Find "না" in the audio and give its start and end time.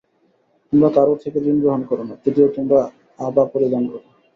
2.03-2.15